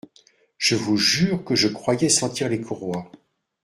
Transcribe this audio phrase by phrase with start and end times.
[0.57, 3.11] Je vous jure que je croyais sentir les courroies.